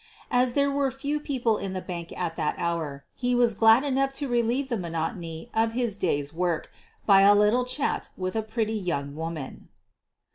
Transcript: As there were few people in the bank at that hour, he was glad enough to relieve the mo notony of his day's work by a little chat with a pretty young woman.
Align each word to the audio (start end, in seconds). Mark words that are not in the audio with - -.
As 0.31 0.53
there 0.53 0.71
were 0.71 0.89
few 0.89 1.19
people 1.19 1.57
in 1.59 1.73
the 1.73 1.79
bank 1.81 2.11
at 2.17 2.35
that 2.35 2.55
hour, 2.57 3.05
he 3.13 3.35
was 3.35 3.53
glad 3.53 3.83
enough 3.83 4.11
to 4.13 4.27
relieve 4.27 4.67
the 4.67 4.75
mo 4.77 4.89
notony 4.89 5.49
of 5.53 5.73
his 5.73 5.95
day's 5.95 6.33
work 6.33 6.71
by 7.05 7.21
a 7.21 7.35
little 7.35 7.65
chat 7.65 8.09
with 8.17 8.35
a 8.35 8.41
pretty 8.41 8.73
young 8.73 9.13
woman. 9.15 9.69